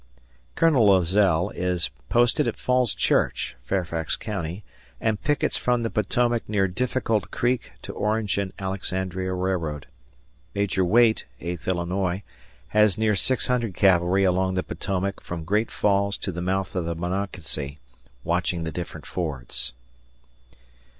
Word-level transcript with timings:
Colonel 0.55 0.87
Lazelle 0.87 1.51
is 1.51 1.91
posted 2.09 2.47
at 2.47 2.57
Falls 2.57 2.95
Church 2.95 3.55
(Fairfax 3.61 4.15
County) 4.15 4.63
and 4.99 5.21
pickets 5.23 5.57
from 5.57 5.83
the 5.83 5.91
Potomac 5.91 6.41
near 6.49 6.67
Difficult 6.67 7.29
Creek 7.29 7.73
to 7.83 7.93
Orange 7.93 8.39
and 8.39 8.51
Alexandria 8.57 9.31
Railroad. 9.31 9.85
Major 10.55 10.83
Waite 10.83 11.27
(Eighth 11.39 11.67
Illinois) 11.67 12.23
has 12.69 12.97
near 12.97 13.13
600 13.13 13.75
cavalry 13.75 14.23
along 14.23 14.55
the 14.55 14.63
Potomac 14.63 15.21
from 15.21 15.43
Great 15.43 15.69
Falls 15.69 16.17
to 16.17 16.31
the 16.31 16.41
mouth 16.41 16.75
of 16.75 16.85
the 16.85 16.95
Monocacy 16.95 17.77
watching 18.23 18.63
the 18.63 18.71
different 18.71 19.05
fords. 19.05 19.73